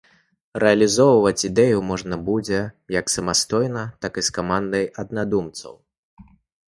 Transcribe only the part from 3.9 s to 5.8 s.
так і з камандай аднадумцаў.